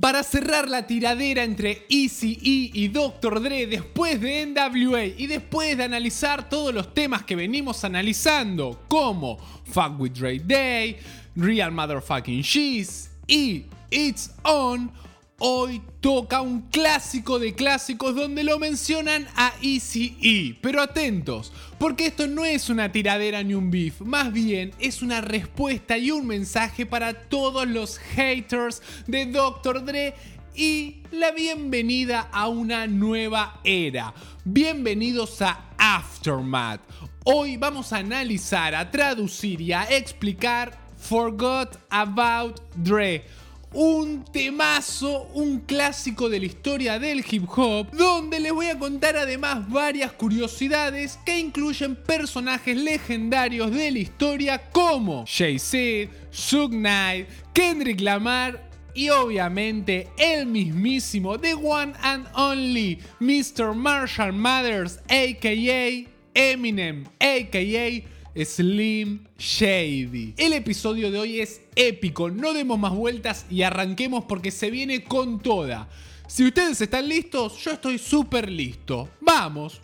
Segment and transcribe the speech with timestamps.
[0.00, 3.42] Para cerrar la tiradera entre Easy E y Dr.
[3.42, 9.38] Dre después de NWA y después de analizar todos los temas que venimos analizando, como
[9.64, 10.98] Fuck with Dre Day,
[11.34, 14.88] Real Motherfucking Cheese y It's On,
[15.40, 20.58] Hoy toca un clásico de clásicos donde lo mencionan a Easy E.
[20.60, 25.20] Pero atentos, porque esto no es una tiradera ni un beef, más bien es una
[25.20, 29.84] respuesta y un mensaje para todos los haters de Dr.
[29.84, 30.14] Dre
[30.56, 34.14] y la bienvenida a una nueva era.
[34.42, 36.80] Bienvenidos a Aftermath.
[37.22, 43.24] Hoy vamos a analizar, a traducir y a explicar Forgot About Dre
[43.72, 49.16] un temazo, un clásico de la historia del hip hop, donde les voy a contar
[49.16, 58.00] además varias curiosidades que incluyen personajes legendarios de la historia como Jay-Z, Suge Knight, Kendrick
[58.00, 63.74] Lamar y obviamente el mismísimo The One and Only Mr.
[63.74, 70.34] Marshall Mathers, aka Eminem, aka Slim Shady.
[70.36, 75.04] El episodio de hoy es épico, no demos más vueltas y arranquemos porque se viene
[75.04, 75.88] con toda.
[76.26, 79.08] Si ustedes están listos, yo estoy súper listo.
[79.20, 79.80] ¡Vamos!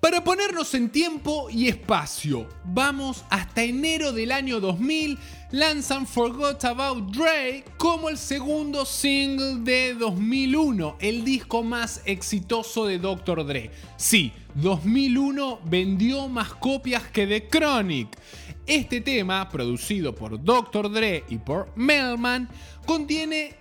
[0.00, 5.18] Para ponernos en tiempo y espacio, vamos hasta enero del año 2000
[5.52, 12.98] lanzan Forgot About Dre como el segundo single de 2001, el disco más exitoso de
[12.98, 13.46] Dr.
[13.46, 13.70] Dre.
[13.96, 18.08] Sí, 2001 vendió más copias que The Chronic.
[18.66, 20.90] Este tema, producido por Dr.
[20.90, 22.48] Dre y por Melman,
[22.84, 23.54] contiene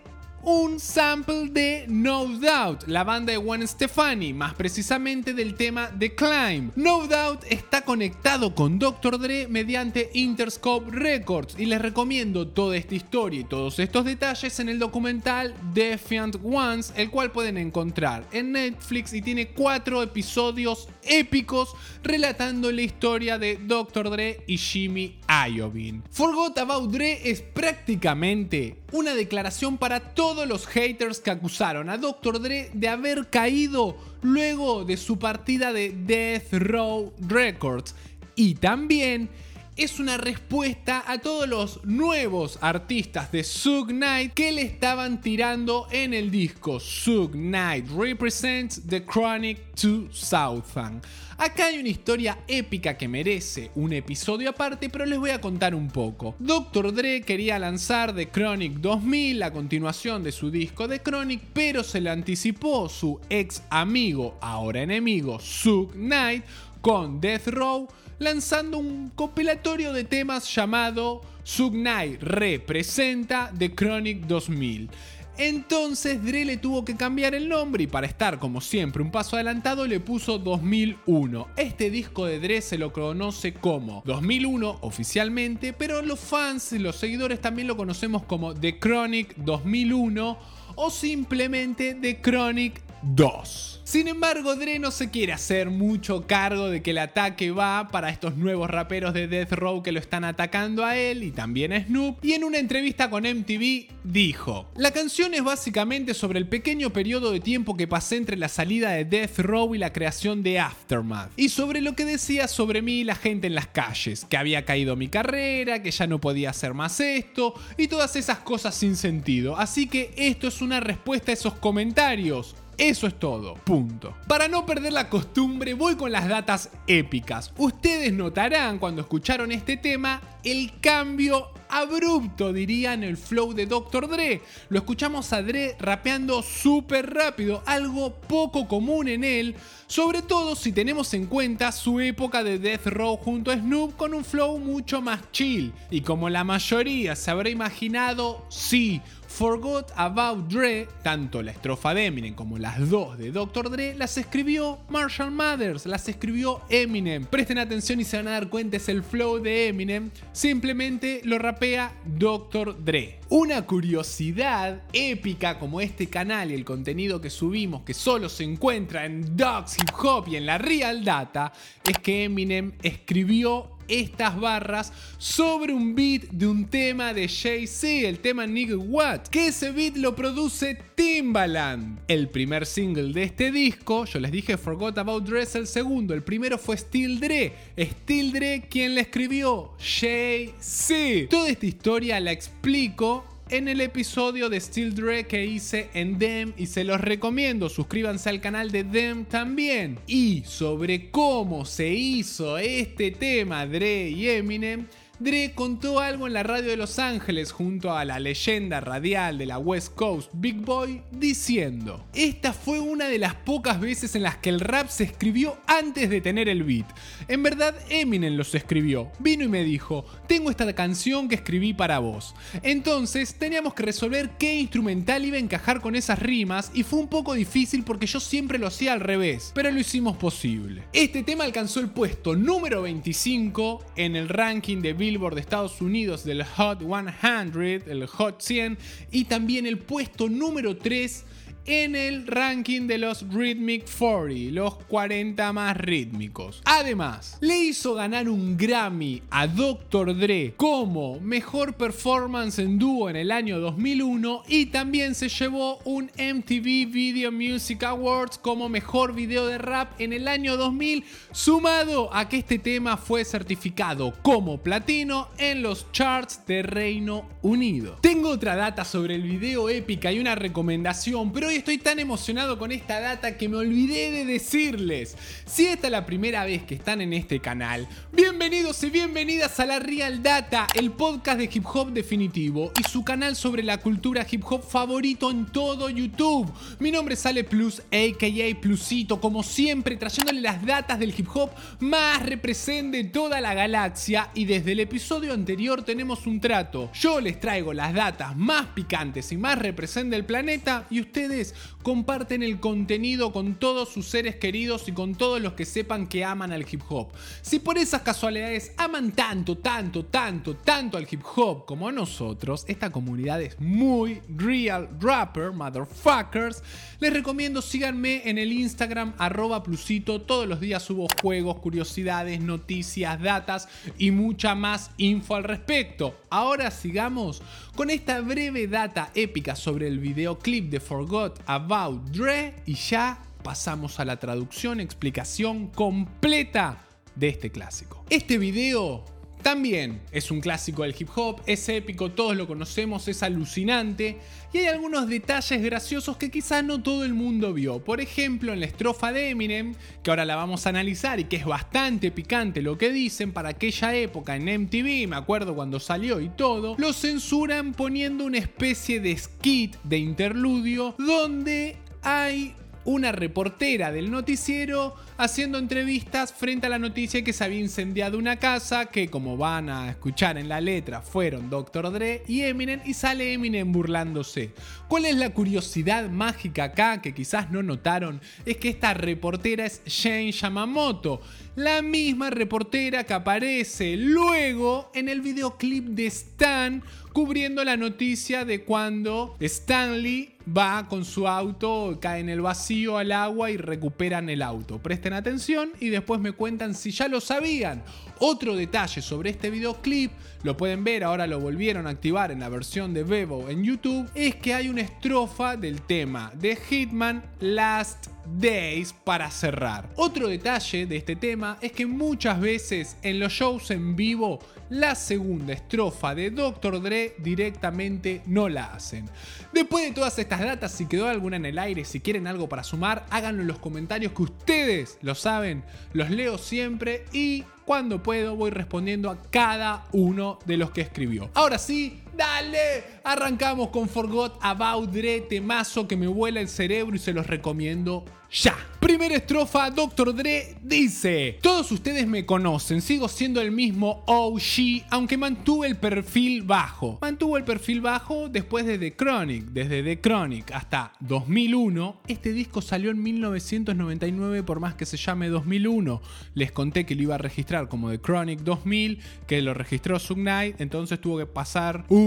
[0.46, 6.14] un sample de No Doubt, la banda de Gwen Stefani, más precisamente del tema The
[6.14, 6.72] Climb.
[6.76, 9.20] No Doubt está conectado con Dr.
[9.20, 14.70] Dre mediante Interscope Records y les recomiendo toda esta historia y todos estos detalles en
[14.70, 21.74] el documental Defiant Ones, el cual pueden encontrar en Netflix y tiene cuatro episodios épicos
[22.04, 24.12] relatando la historia de Dr.
[24.12, 26.04] Dre y Jimmy Iovine.
[26.12, 32.42] Forgot About Dre es prácticamente una declaración para todos los haters que acusaron a Dr.
[32.42, 37.94] Dre de haber caído luego de su partida de Death Row Records
[38.36, 39.30] y también
[39.76, 45.88] es una respuesta a todos los nuevos artistas de Suge Knight que le estaban tirando
[45.92, 46.80] en el disco.
[46.80, 51.02] Suge Knight represents the Chronic 2000.
[51.38, 55.76] Acá hay una historia épica que merece un episodio aparte, pero les voy a contar
[55.76, 56.36] un poco.
[56.40, 56.94] Dr.
[56.94, 62.00] Dre quería lanzar The Chronic 2000, la continuación de su disco The Chronic, pero se
[62.00, 66.46] le anticipó su ex amigo, ahora enemigo, Suge Knight,
[66.86, 67.88] con Death Row
[68.20, 74.92] lanzando un compilatorio de temas llamado Sugnai representa The Chronic 2000.
[75.40, 79.36] Entonces Dre le tuvo que cambiar el nombre y para estar como siempre un paso
[79.36, 81.48] adelantado le puso 2001.
[81.58, 87.42] Este disco de Dre se lo conoce como 2001 oficialmente, pero los fans los seguidores
[87.42, 90.38] también lo conocemos como The Chronic 2001
[90.76, 93.82] o simplemente The Chronic 2.
[93.86, 98.10] Sin embargo, Dre no se quiere hacer mucho cargo de que el ataque va para
[98.10, 101.86] estos nuevos raperos de Death Row que lo están atacando a él y también a
[101.86, 102.18] Snoop.
[102.26, 107.32] Y en una entrevista con MTV dijo: La canción es básicamente sobre el pequeño periodo
[107.32, 111.30] de tiempo que pasé entre la salida de Death Row y la creación de Aftermath.
[111.38, 114.96] Y sobre lo que decía sobre mí la gente en las calles, que había caído
[114.96, 119.58] mi carrera, que ya no podía hacer más esto y todas esas cosas sin sentido.
[119.58, 122.56] Así que esto es una respuesta a esos comentarios.
[122.78, 124.14] Eso es todo, punto.
[124.28, 127.54] Para no perder la costumbre, voy con las datas épicas.
[127.58, 134.08] Ustedes notarán cuando escucharon este tema el cambio abrupto, diría, en el flow de Dr.
[134.08, 134.42] Dre.
[134.70, 139.56] Lo escuchamos a Dre rapeando súper rápido, algo poco común en él,
[139.88, 144.14] sobre todo si tenemos en cuenta su época de Death Row junto a Snoop con
[144.14, 145.74] un flow mucho más chill.
[145.90, 149.02] Y como la mayoría se habrá imaginado, sí,
[149.36, 153.70] Forgot About Dre, tanto la estrofa de Eminem como las dos de Dr.
[153.70, 157.26] Dre, las escribió Marshall Mathers, las escribió Eminem.
[157.26, 161.38] Presten atención y se van a dar cuenta, es el flow de Eminem, simplemente lo
[161.38, 162.82] rapea Dr.
[162.82, 163.20] Dre.
[163.28, 169.04] Una curiosidad épica como este canal y el contenido que subimos que solo se encuentra
[169.04, 171.52] en Dogs Hip Hop y en la Real Data
[171.84, 178.20] es que Eminem escribió estas barras sobre un beat de un tema de Jay-Z, el
[178.20, 182.00] tema Nigga What, que ese beat lo produce Timbaland.
[182.08, 186.24] El primer single de este disco, yo les dije Forgot About Dress el segundo, el
[186.24, 191.30] primero fue Still Dre, Still Dre quien le escribió, Jay-Z.
[191.30, 196.54] Toda esta historia la explico en el episodio de Still Dre que hice en Dem
[196.58, 197.70] y se los recomiendo.
[197.70, 200.00] Suscríbanse al canal de Dem también.
[200.08, 206.44] Y sobre cómo se hizo este tema Dre y Eminem Dre contó algo en la
[206.44, 211.04] radio de Los Ángeles junto a la leyenda radial de la West Coast Big Boy
[211.10, 215.58] diciendo, esta fue una de las pocas veces en las que el rap se escribió
[215.68, 216.86] antes de tener el beat.
[217.30, 222.00] En verdad Eminem los escribió, vino y me dijo, tengo esta canción que escribí para
[222.00, 222.36] vos.
[222.62, 227.08] Entonces teníamos que resolver qué instrumental iba a encajar con esas rimas y fue un
[227.08, 230.84] poco difícil porque yo siempre lo hacía al revés, pero lo hicimos posible.
[230.92, 236.24] Este tema alcanzó el puesto número 25 en el ranking de Billboard de Estados Unidos
[236.24, 238.78] del Hot 100, el Hot 100,
[239.12, 241.26] y también el puesto número 3
[241.66, 246.62] en el ranking de los Rhythmic 40, los 40 más rítmicos.
[246.66, 250.16] Además, le hizo ganar un Grammy a Dr.
[250.18, 256.12] Dre como mejor performance en dúo en el año 2001 y también se llevó un
[256.18, 262.30] MTV Video Music Awards como mejor video de rap en el año 2000, sumado a
[262.30, 267.98] que este tema fue certificado como platino en los charts de Reino Unido.
[268.02, 272.72] Tengo otra data sobre el video épica y una recomendación, pero estoy tan emocionado con
[272.72, 275.16] esta data que me olvidé de decirles.
[275.46, 279.66] Si esta es la primera vez que están en este canal, bienvenidos y bienvenidas a
[279.66, 284.28] la Real Data, el podcast de hip hop definitivo y su canal sobre la cultura
[284.30, 286.52] hip hop favorito en todo YouTube.
[286.80, 291.52] Mi nombre es Ale Plus, aka Plusito, como siempre trayéndole las datas del hip hop
[291.80, 296.92] más represent de toda la galaxia y desde el episodio anterior tenemos un trato.
[296.94, 301.45] Yo les traigo las datas más picantes y más represent del planeta y ustedes
[301.84, 306.26] comparten el contenido con todos sus seres queridos y con todos los que sepan que
[306.26, 307.10] aman al hip hop.
[307.42, 312.92] Si por esas casualidades aman tanto, tanto, tanto, tanto al hip hop como nosotros, esta
[312.92, 316.64] comunidad es muy real rapper, motherfuckers,
[317.00, 323.22] les recomiendo síganme en el Instagram arroba plusito, todos los días subo juegos, curiosidades, noticias,
[323.22, 323.68] datas
[323.98, 326.16] y mucha más info al respecto.
[326.30, 327.42] Ahora sigamos
[327.76, 334.00] con esta breve data épica sobre el videoclip de Forgot About Dre y ya pasamos
[334.00, 336.86] a la traducción, explicación completa
[337.16, 338.04] de este clásico.
[338.10, 339.04] Este video
[339.46, 344.18] también es un clásico del hip hop, es épico, todos lo conocemos, es alucinante
[344.52, 347.78] y hay algunos detalles graciosos que quizás no todo el mundo vio.
[347.84, 351.36] Por ejemplo, en la estrofa de Eminem, que ahora la vamos a analizar y que
[351.36, 356.20] es bastante picante lo que dicen para aquella época en MTV, me acuerdo cuando salió
[356.22, 363.92] y todo, lo censuran poniendo una especie de skit de interludio donde hay una reportera
[363.92, 369.10] del noticiero haciendo entrevistas frente a la noticia que se había incendiado una casa, que
[369.10, 371.92] como van a escuchar en la letra fueron Dr.
[371.92, 374.52] Dre y Eminem, y sale Eminem burlándose.
[374.88, 378.22] ¿Cuál es la curiosidad mágica acá que quizás no notaron?
[378.46, 381.22] Es que esta reportera es Jane Yamamoto,
[381.56, 386.84] la misma reportera que aparece luego en el videoclip de Stan
[387.14, 393.12] cubriendo la noticia de cuando Stanley va con su auto, cae en el vacío al
[393.12, 394.80] agua y recuperan el auto.
[394.80, 397.84] Presten atención y después me cuentan si ya lo sabían.
[398.20, 400.12] Otro detalle sobre este videoclip,
[400.44, 404.10] lo pueden ver, ahora lo volvieron a activar en la versión de Bebo en YouTube,
[404.16, 408.08] es que hay una estrofa del tema de Hitman Last
[408.40, 409.90] Days para cerrar.
[409.96, 414.96] Otro detalle de este tema es que muchas veces en los shows en vivo la
[414.96, 416.82] segunda estrofa de Dr.
[416.82, 419.06] Dre directamente no la hacen.
[419.54, 422.64] Después de todas estas datas, si quedó alguna en el aire, si quieren algo para
[422.64, 428.36] sumar, háganlo en los comentarios que ustedes lo saben, los leo siempre y cuando puedo
[428.36, 431.30] voy respondiendo a cada uno de los que escribió.
[431.34, 437.00] Ahora sí, dale, arrancamos con Forgot About Dre, temazo que me vuela el cerebro y
[437.00, 438.56] se los recomiendo ya.
[438.80, 440.14] Primera estrofa, Dr.
[440.14, 446.44] Dre dice, todos ustedes me conocen, sigo siendo el mismo OG, aunque mantuve el perfil
[446.44, 447.00] bajo.
[447.02, 452.02] Mantuvo el perfil bajo después de The Chronic, desde The Chronic hasta 2001.
[452.08, 456.00] Este disco salió en 1999 por más que se llame 2001.
[456.36, 460.18] Les conté que lo iba a registrar como The Chronic 2000, que lo registró Sug
[460.18, 462.05] Knight, entonces tuvo que pasar un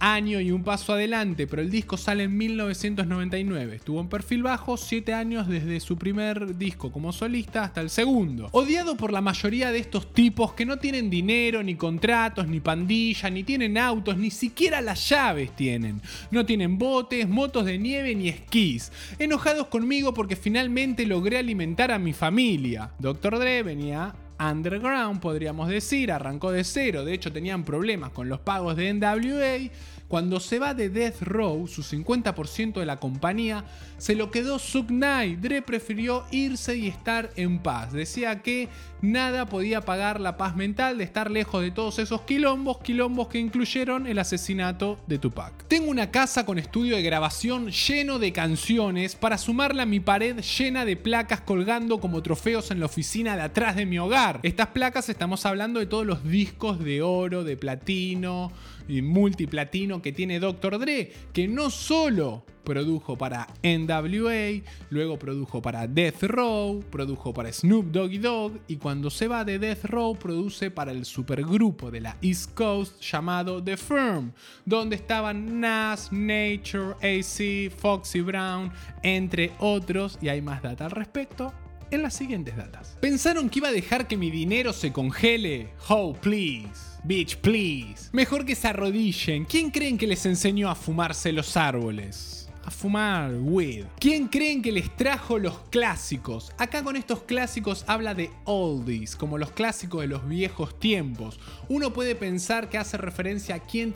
[0.00, 3.76] año y un paso adelante, pero el disco sale en 1999.
[3.76, 8.48] Estuvo en perfil bajo 7 años desde su primer disco como solista hasta el segundo.
[8.52, 13.30] Odiado por la mayoría de estos tipos que no tienen dinero, ni contratos, ni pandilla,
[13.30, 16.00] ni tienen autos, ni siquiera las llaves tienen.
[16.30, 18.92] No tienen botes, motos de nieve ni esquís.
[19.18, 22.90] Enojados conmigo porque finalmente logré alimentar a mi familia.
[22.98, 23.38] Dr.
[23.38, 28.76] Dre venía underground, podríamos decir, arrancó de cero, de hecho tenían problemas con los pagos
[28.76, 29.70] de NWA
[30.08, 33.64] cuando se va de Death Row, su 50% de la compañía,
[33.98, 35.40] se lo quedó Knight.
[35.40, 37.92] Dre prefirió irse y estar en paz.
[37.92, 38.68] Decía que
[39.02, 43.38] nada podía pagar la paz mental de estar lejos de todos esos quilombos, quilombos que
[43.38, 45.52] incluyeron el asesinato de Tupac.
[45.68, 50.40] Tengo una casa con estudio de grabación lleno de canciones para sumarla a mi pared
[50.40, 54.40] llena de placas colgando como trofeos en la oficina de atrás de mi hogar.
[54.42, 58.52] Estas placas estamos hablando de todos los discos de oro, de platino
[58.88, 60.78] y multiplatino que tiene Dr.
[60.78, 67.86] Dre, que no solo produjo para NWA, luego produjo para Death Row, produjo para Snoop
[67.86, 72.16] Doggy Dogg y cuando se va de Death Row produce para el supergrupo de la
[72.20, 74.32] East Coast llamado The Firm,
[74.66, 78.70] donde estaban Nas, Nature, AC, Foxy Brown,
[79.02, 81.54] entre otros, y hay más data al respecto
[81.90, 82.96] en las siguientes datas.
[83.00, 85.68] ¿Pensaron que iba a dejar que mi dinero se congele?
[85.88, 86.98] Oh, please.
[87.04, 88.08] Bitch, please.
[88.12, 89.44] Mejor que se arrodillen.
[89.44, 92.47] ¿Quién creen que les enseñó a fumarse los árboles?
[92.68, 93.86] A fumar weed.
[93.98, 96.52] ¿Quién creen que les trajo los clásicos?
[96.58, 101.40] Acá con estos clásicos habla de oldies, como los clásicos de los viejos tiempos.
[101.70, 103.92] Uno puede pensar que hace referencia a quién,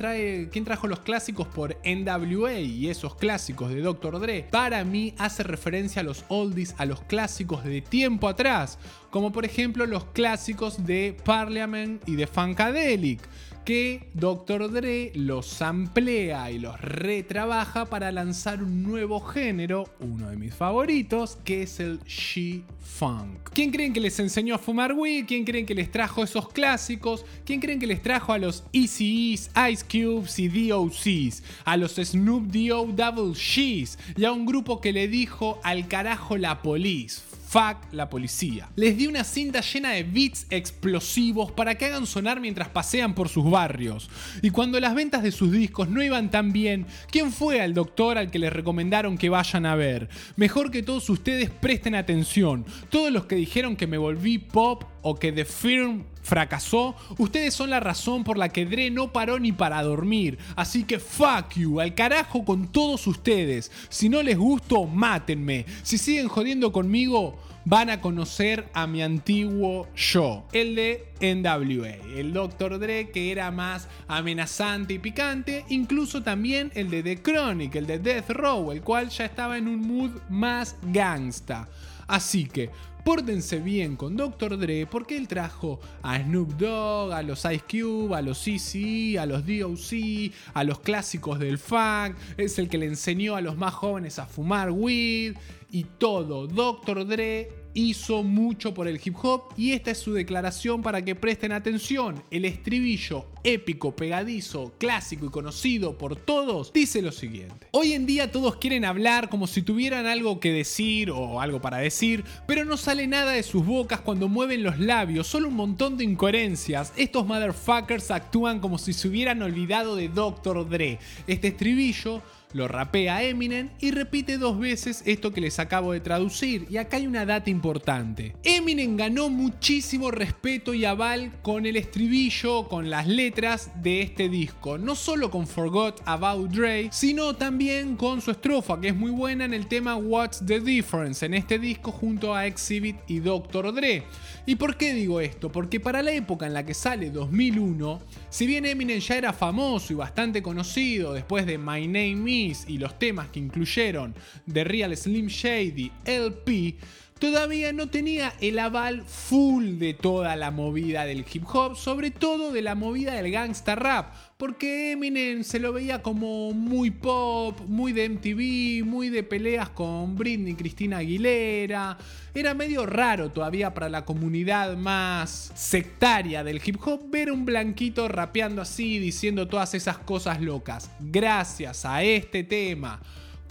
[0.50, 4.19] quién trajo los clásicos por NWA y esos clásicos de Dr.
[4.21, 4.49] Dre.
[4.50, 8.79] Para mí hace referencia a los oldies, a los clásicos de tiempo atrás,
[9.11, 13.21] como por ejemplo los clásicos de Parliament y de Funkadelic
[13.64, 14.71] que Dr.
[14.71, 21.38] Dre los amplía y los retrabaja para lanzar un nuevo género, uno de mis favoritos,
[21.45, 23.50] que es el She-Funk.
[23.52, 25.26] ¿Quién creen que les enseñó a fumar weed?
[25.26, 27.25] ¿Quién creen que les trajo esos clásicos?
[27.45, 31.42] ¿Quién creen que les trajo a los ECEs, Ice Cubes y DOCs?
[31.64, 32.87] A los Snoop D.O.
[32.87, 38.09] Double G's y a un grupo que le dijo al carajo la police Fuck la
[38.09, 38.71] policía.
[38.76, 43.28] Les di una cinta llena de beats explosivos para que hagan sonar mientras pasean por
[43.28, 44.09] sus barrios.
[44.40, 48.16] Y cuando las ventas de sus discos no iban tan bien, ¿quién fue al doctor
[48.16, 50.09] al que les recomendaron que vayan a ver?
[50.37, 52.64] Mejor que todos ustedes presten atención.
[52.88, 57.71] Todos los que dijeron que me volví pop o que The Firm fracasó, ustedes son
[57.71, 60.38] la razón por la que Dre no paró ni para dormir.
[60.56, 63.71] Así que fuck you, al carajo con todos ustedes.
[63.88, 65.66] Si no les gusto, mátenme.
[65.82, 72.32] Si siguen jodiendo conmigo, van a conocer a mi antiguo yo, el de NWA, el
[72.32, 72.78] Dr.
[72.78, 77.99] Dre que era más amenazante y picante, incluso también el de The Chronic, el de
[77.99, 81.68] Death Row, el cual ya estaba en un mood más gangsta.
[82.06, 82.71] Así que
[83.04, 84.59] pórtense bien con Dr.
[84.59, 89.26] Dre porque él trajo a Snoop Dogg, a los Ice Cube, a los CC, a
[89.26, 93.75] los DOC, a los clásicos del funk, es el que le enseñó a los más
[93.75, 95.37] jóvenes a fumar weed
[95.71, 96.47] y todo.
[96.47, 97.06] Dr.
[97.06, 101.52] Dre hizo mucho por el hip hop y esta es su declaración para que presten
[101.52, 102.23] atención.
[102.30, 107.66] El estribillo épico, pegadizo, clásico y conocido por todos dice lo siguiente.
[107.72, 111.78] Hoy en día todos quieren hablar como si tuvieran algo que decir o algo para
[111.78, 115.96] decir, pero no sale nada de sus bocas cuando mueven los labios, solo un montón
[115.96, 116.92] de incoherencias.
[116.96, 120.68] Estos motherfuckers actúan como si se hubieran olvidado de Dr.
[120.68, 120.99] Dre.
[121.26, 122.22] Este estribillo
[122.52, 126.66] lo rapea Eminem y repite dos veces esto que les acabo de traducir.
[126.68, 128.37] Y acá hay una data importante.
[128.42, 134.77] Eminem ganó muchísimo respeto y aval con el estribillo, con las letras de este disco.
[134.77, 139.47] No solo con Forgot About Dre, sino también con su estrofa, que es muy buena
[139.47, 143.73] en el tema What's the Difference, en este disco junto a Exhibit y Dr.
[143.73, 144.03] Dre.
[144.45, 145.51] ¿Y por qué digo esto?
[145.51, 149.95] Porque para la época en la que sale 2001, si bien Eminem ya era famoso
[149.95, 154.15] y bastante conocido después de My Name Is, y los temas que incluyeron
[154.53, 156.77] The Real Slim Shady LP,
[157.23, 162.50] todavía no tenía el aval full de toda la movida del hip hop, sobre todo
[162.50, 167.93] de la movida del gangsta rap, porque Eminem se lo veía como muy pop, muy
[167.93, 171.97] de MTV, muy de peleas con Britney, Cristina Aguilera.
[172.35, 178.09] Era medio raro todavía para la comunidad más sectaria del hip hop ver un blanquito
[178.09, 180.91] rapeando así, diciendo todas esas cosas locas.
[180.99, 183.00] Gracias a este tema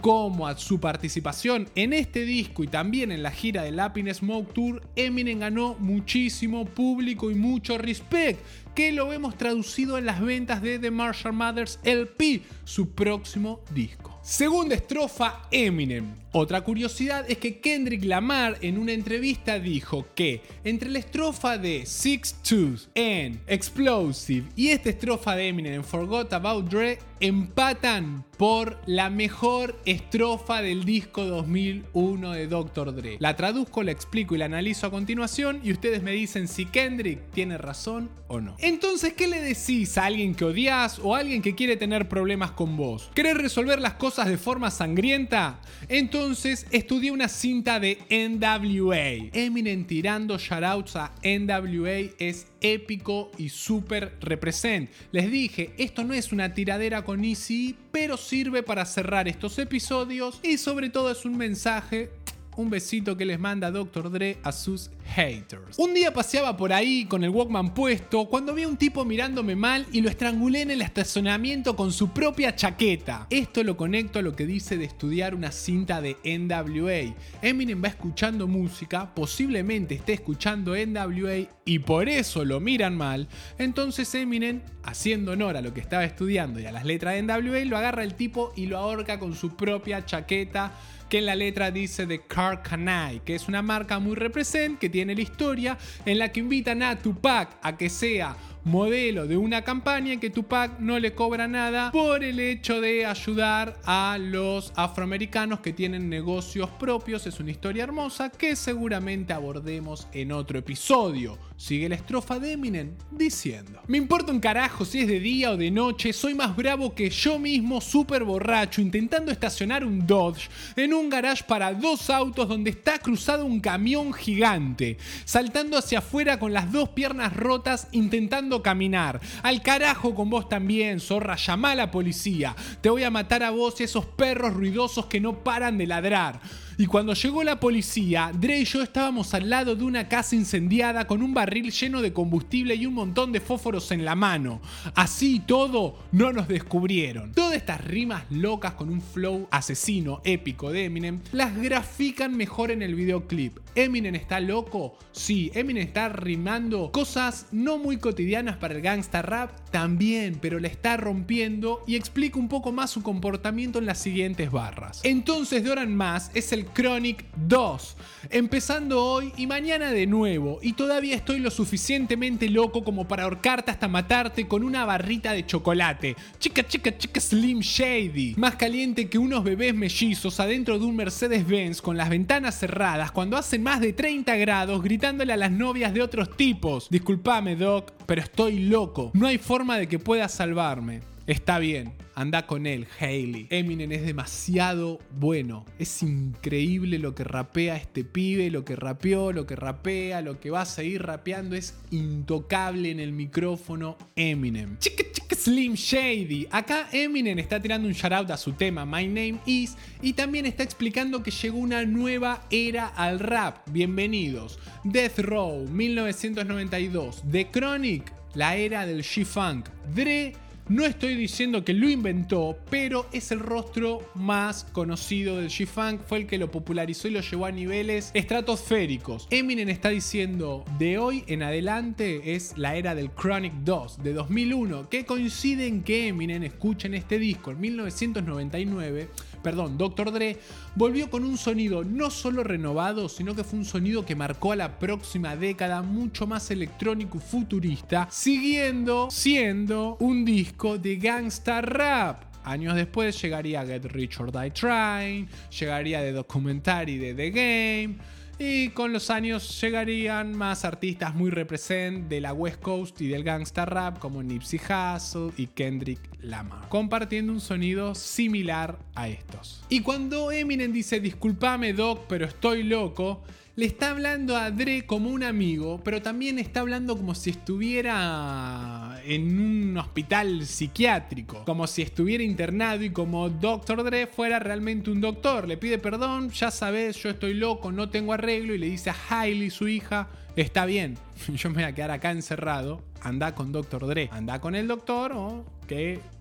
[0.02, 4.52] como a su participación en este disco y también en la gira del Happiness Smoke
[4.52, 8.40] Tour, Eminem ganó muchísimo público y mucho respect,
[8.74, 14.18] que lo vemos traducido en las ventas de The Marshall Mathers LP, su próximo disco.
[14.22, 16.14] Segunda estrofa, Eminem.
[16.30, 21.84] Otra curiosidad es que Kendrick Lamar en una entrevista dijo que entre la estrofa de
[21.84, 28.80] Six Tooth en Explosive y esta estrofa de Eminem en Forgot About Dre empatan por
[28.86, 32.94] la mejor estrofa del disco 2001 de Dr.
[32.94, 33.16] Dre.
[33.20, 37.30] La traduzco, la explico y la analizo a continuación y ustedes me dicen si Kendrick
[37.32, 38.56] tiene razón o no.
[38.62, 42.52] Entonces, ¿qué le decís a alguien que odias o a alguien que quiere tener problemas
[42.52, 43.10] con vos?
[43.12, 45.60] ¿Querés resolver las cosas de forma sangrienta?
[45.88, 49.30] Entonces estudié una cinta de NWA.
[49.32, 54.88] Eminem tirando shoutouts a NWA es épico y súper represent.
[55.10, 60.38] Les dije, esto no es una tiradera con Easy, pero sirve para cerrar estos episodios
[60.44, 62.10] y sobre todo es un mensaje
[62.56, 64.10] un besito que les manda Dr.
[64.10, 65.78] Dre a sus haters.
[65.78, 69.56] Un día paseaba por ahí con el Walkman puesto cuando vi a un tipo mirándome
[69.56, 73.26] mal y lo estrangulé en el estacionamiento con su propia chaqueta.
[73.30, 77.14] Esto lo conecto a lo que dice de estudiar una cinta de NWA.
[77.42, 83.28] Eminem va escuchando música, posiblemente esté escuchando NWA y por eso lo miran mal.
[83.58, 87.64] Entonces Eminem, haciendo honor a lo que estaba estudiando y a las letras de NWA,
[87.64, 90.72] lo agarra el tipo y lo ahorca con su propia chaqueta
[91.12, 94.88] que en la letra dice de Car Canai, que es una marca muy represent que
[94.88, 95.76] tiene la historia
[96.06, 100.30] en la que invitan a Tupac a que sea modelo de una campaña en que
[100.30, 106.08] Tupac no le cobra nada por el hecho de ayudar a los afroamericanos que tienen
[106.08, 107.26] negocios propios.
[107.26, 111.38] Es una historia hermosa que seguramente abordemos en otro episodio.
[111.56, 115.56] Sigue la estrofa de Eminem diciendo: Me importa un carajo si es de día o
[115.56, 120.92] de noche, soy más bravo que yo mismo, súper borracho, intentando estacionar un Dodge en
[120.92, 126.52] un garage para dos autos donde está cruzado un camión gigante, saltando hacia afuera con
[126.52, 129.20] las dos piernas rotas, intentando caminar.
[129.44, 132.56] Al carajo con vos también, zorra, llama a la policía.
[132.80, 136.40] Te voy a matar a vos y esos perros ruidosos que no paran de ladrar.
[136.78, 141.06] Y cuando llegó la policía, Dre y yo estábamos al lado de una casa incendiada
[141.06, 144.60] con un barril lleno de combustible y un montón de fósforos en la mano.
[144.94, 147.32] Así y todo, no nos descubrieron.
[147.32, 152.82] Todas estas rimas locas con un flow asesino épico de Eminem las grafican mejor en
[152.82, 153.58] el videoclip.
[153.74, 154.98] ¿Eminem está loco?
[155.12, 160.68] Sí, Eminem está rimando cosas no muy cotidianas para el gangsta rap también, pero le
[160.68, 165.00] está rompiendo y explica un poco más su comportamiento en las siguientes barras.
[165.02, 167.96] Entonces, de ahora más, es el Chronic 2,
[168.30, 173.72] empezando hoy y mañana de nuevo, y todavía estoy lo suficientemente loco como para ahorcarte
[173.72, 176.14] hasta matarte con una barrita de chocolate.
[176.38, 178.34] Chica, chica, chica Slim Shady.
[178.36, 183.36] Más caliente que unos bebés mellizos adentro de un Mercedes-Benz con las ventanas cerradas cuando
[183.36, 186.88] hacen más de 30 grados gritándole a las novias de otros tipos.
[186.90, 189.10] Disculpame, Doc, pero estoy loco.
[189.14, 191.00] No hay forma de que pueda salvarme.
[191.28, 193.46] Está bien, anda con él, Hailey.
[193.50, 195.64] Eminem es demasiado bueno.
[195.78, 200.50] Es increíble lo que rapea este pibe, lo que rapeó, lo que rapea, lo que
[200.50, 201.54] va a seguir rapeando.
[201.54, 204.78] Es intocable en el micrófono Eminem.
[204.78, 206.48] Chica, chica, Slim Shady.
[206.50, 210.64] Acá Eminem está tirando un shoutout a su tema My Name Is y también está
[210.64, 213.58] explicando que llegó una nueva era al rap.
[213.70, 214.58] Bienvenidos.
[214.82, 217.22] Death Row 1992.
[217.30, 219.68] The Chronic, la era del G-Funk.
[219.94, 220.32] Dre
[220.72, 226.20] no estoy diciendo que lo inventó, pero es el rostro más conocido del G-Funk, fue
[226.20, 229.28] el que lo popularizó y lo llevó a niveles estratosféricos.
[229.28, 234.88] Eminem está diciendo, de hoy en adelante es la era del Chronic 2, de 2001,
[234.88, 239.08] que coincide en que Eminem, escuchen este disco, en 1999,
[239.42, 240.12] perdón, Dr.
[240.12, 240.38] Dre,
[240.74, 244.56] volvió con un sonido no solo renovado, sino que fue un sonido que marcó a
[244.56, 252.24] la próxima década mucho más electrónico y futurista, siguiendo siendo un disco de gangsta rap.
[252.44, 255.28] Años después llegaría Get Rich or Die Trying,
[255.58, 262.08] llegaría The Documentary de The Game y con los años llegarían más artistas muy represent
[262.08, 267.32] de la West Coast y del gangsta rap como Nipsey Hussle y Kendrick Lamar, compartiendo
[267.32, 269.64] un sonido similar a estos.
[269.68, 273.22] Y cuando Eminem dice disculpame Doc, pero estoy loco,
[273.54, 278.98] le está hablando a Dre como un amigo, pero también está hablando como si estuviera
[279.04, 283.84] en un hospital psiquiátrico, como si estuviera internado y como Dr.
[283.84, 285.46] Dre fuera realmente un doctor.
[285.46, 288.96] Le pide perdón, ya sabes, yo estoy loco, no tengo arreglo, y le dice a
[289.10, 290.96] Hailey, su hija, está bien,
[291.34, 293.86] yo me voy a quedar acá encerrado, anda con Dr.
[293.86, 295.44] Dre, anda con el doctor o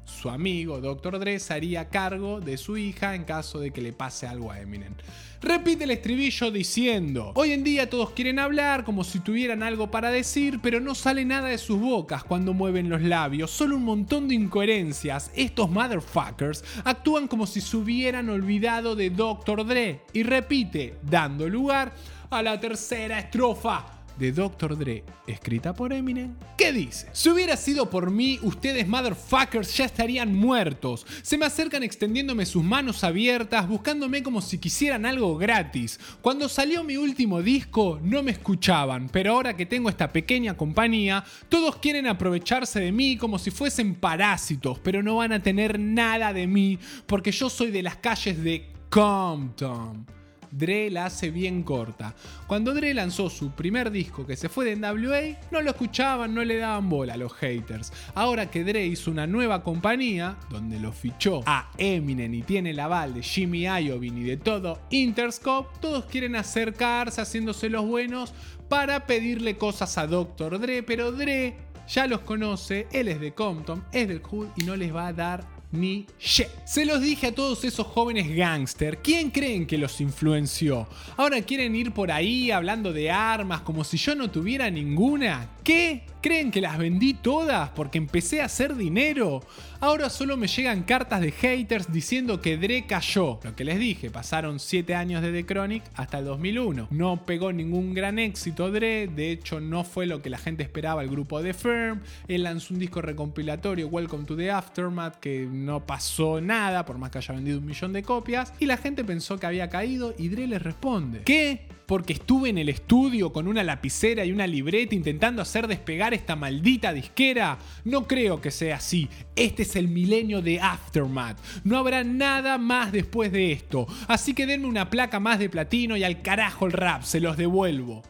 [0.06, 1.20] su amigo Dr.
[1.20, 4.60] Dre se haría cargo de su hija en caso de que le pase algo a
[4.60, 4.94] Eminem.
[5.42, 10.12] Repite el estribillo diciendo, hoy en día todos quieren hablar como si tuvieran algo para
[10.12, 14.28] decir, pero no sale nada de sus bocas cuando mueven los labios, solo un montón
[14.28, 15.32] de incoherencias.
[15.36, 19.66] Estos motherfuckers actúan como si se hubieran olvidado de Dr.
[19.66, 20.02] Dre.
[20.14, 21.94] Y repite, dando lugar
[22.30, 24.78] a la tercera estrofa de Dr.
[24.78, 27.08] Dre, escrita por Eminem, ¿qué dice?
[27.12, 31.06] Si hubiera sido por mí, ustedes motherfuckers ya estarían muertos.
[31.22, 36.00] Se me acercan extendiéndome sus manos abiertas, buscándome como si quisieran algo gratis.
[36.22, 41.24] Cuando salió mi último disco, no me escuchaban, pero ahora que tengo esta pequeña compañía,
[41.50, 46.34] todos quieren aprovecharse de mí como si fuesen parásitos, pero no van a tener nada
[46.34, 50.21] de mí, porque yo soy de las calles de Compton.
[50.52, 52.14] Dre la hace bien corta.
[52.48, 56.44] Cuando Dre lanzó su primer disco que se fue de NWA, no lo escuchaban, no
[56.44, 57.92] le daban bola a los haters.
[58.16, 62.80] Ahora que Dre hizo una nueva compañía, donde lo fichó a Eminem y tiene el
[62.80, 68.34] aval de Jimmy Iovine y de todo Interscope, todos quieren acercarse haciéndose los buenos
[68.70, 70.60] para pedirle cosas a Dr.
[70.60, 71.56] Dre, pero Dre
[71.88, 75.14] ya los conoce, él es de Compton, es del Hood y no les va a
[75.14, 76.48] dar ni shit.
[76.66, 79.00] Se los dije a todos esos jóvenes gángster.
[79.00, 80.88] ¿Quién creen que los influenció?
[81.18, 85.50] Ahora quieren ir por ahí hablando de armas como si yo no tuviera ninguna.
[85.64, 86.04] ¿Qué?
[86.22, 89.42] ¿Creen que las vendí todas porque empecé a hacer dinero?
[89.80, 93.40] Ahora solo me llegan cartas de haters diciendo que Dre cayó.
[93.44, 96.90] Lo que les dije, pasaron 7 años de The Chronic hasta el 2001.
[96.92, 101.02] No pegó ningún gran éxito Dre, de hecho no fue lo que la gente esperaba
[101.02, 102.02] el grupo de Firm.
[102.28, 107.10] Él lanzó un disco recompilatorio, Welcome to the Aftermath, que no pasó nada, por más
[107.10, 108.54] que haya vendido un millón de copias.
[108.60, 111.24] Y la gente pensó que había caído y Dre les responde.
[111.24, 111.81] ¿Qué?
[111.86, 116.36] Porque estuve en el estudio con una lapicera y una libreta intentando hacer despegar esta
[116.36, 117.58] maldita disquera?
[117.84, 119.10] No creo que sea así.
[119.36, 121.38] Este es el milenio de Aftermath.
[121.64, 123.88] No habrá nada más después de esto.
[124.08, 127.38] Así que denme una placa más de platino y al carajo el rap, se los
[127.38, 128.02] devuelvo.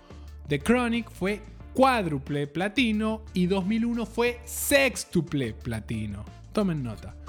[0.48, 1.42] The Chronic fue
[1.74, 6.26] cuádruple platino y 2001 fue sextuple platino.
[6.54, 7.21] Tomen nota.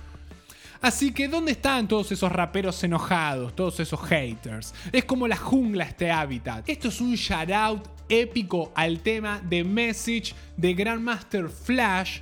[0.83, 4.75] Así que, ¿dónde están todos esos raperos enojados, todos esos haters?
[4.91, 6.69] Es como la jungla este hábitat.
[6.69, 12.19] Esto es un shoutout épico al tema de Message de Grandmaster Flash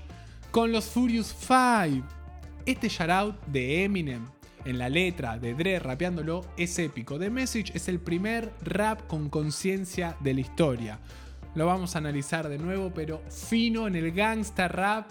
[0.51, 2.07] con los Furious 5.
[2.66, 4.27] Este shoutout de Eminem
[4.66, 7.18] en la letra de Dre rapeándolo es épico.
[7.18, 10.99] The Message es el primer rap con conciencia de la historia.
[11.55, 15.11] Lo vamos a analizar de nuevo, pero fino en el gangsta rap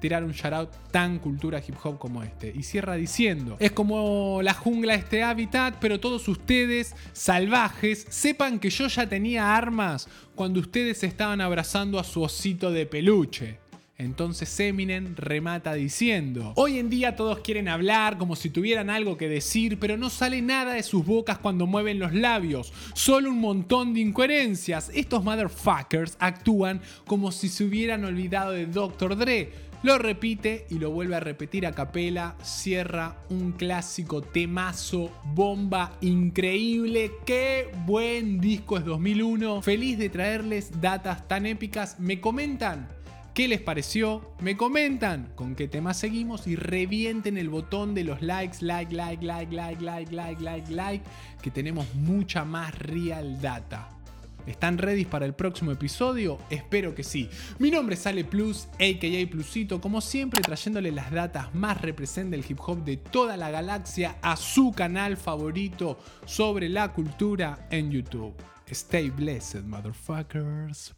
[0.00, 2.52] tirar un shoutout tan cultura hip hop como este.
[2.54, 8.70] Y cierra diciendo, es como la jungla este hábitat, pero todos ustedes, salvajes, sepan que
[8.70, 13.58] yo ya tenía armas cuando ustedes estaban abrazando a su osito de peluche.
[14.00, 19.28] Entonces Eminem remata diciendo, hoy en día todos quieren hablar como si tuvieran algo que
[19.28, 23.92] decir, pero no sale nada de sus bocas cuando mueven los labios, solo un montón
[23.92, 24.90] de incoherencias.
[24.94, 29.18] Estos motherfuckers actúan como si se hubieran olvidado de Dr.
[29.18, 32.36] Dre lo repite y lo vuelve a repetir a capela.
[32.42, 37.12] Cierra un clásico temazo, bomba increíble.
[37.24, 39.62] Qué buen disco es 2001.
[39.62, 41.98] Feliz de traerles datas tan épicas.
[41.98, 42.88] Me comentan
[43.34, 44.34] ¿Qué les pareció?
[44.40, 49.24] Me comentan con qué tema seguimos y revienten el botón de los likes, like, like,
[49.24, 51.04] like, like, like, like, like, like,
[51.40, 53.88] que tenemos mucha más real data.
[54.46, 56.38] ¿Están ready para el próximo episodio?
[56.50, 57.28] Espero que sí.
[57.58, 62.44] Mi nombre es Ale Plus, aka Plusito, como siempre trayéndole las datas más represent del
[62.48, 68.34] hip hop de toda la galaxia a su canal favorito sobre la cultura en YouTube.
[68.70, 70.94] Stay blessed, motherfuckers.